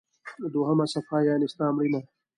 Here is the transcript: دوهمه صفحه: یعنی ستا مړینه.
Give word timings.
دوهمه 0.53 0.85
صفحه: 0.93 1.17
یعنی 1.29 1.45
ستا 1.53 1.65
مړینه. 1.75 2.01